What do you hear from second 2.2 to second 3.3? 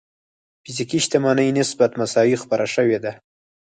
خپره شوې ده.